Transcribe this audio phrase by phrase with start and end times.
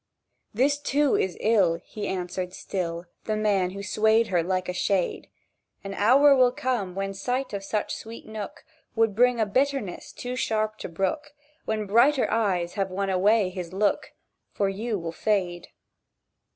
[0.51, 5.29] "This, too, is ill," He answered still, The man who swayed her like a shade.
[5.83, 10.35] "An hour will come when sight of such sweet nook Would bring a bitterness too
[10.35, 11.33] sharp to brook,
[11.65, 14.13] When brighter eyes have won away his look;
[14.55, 15.67] For you will fade."